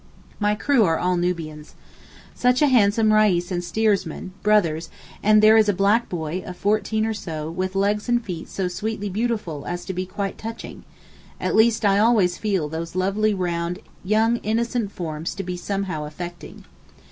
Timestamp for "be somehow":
15.43-16.05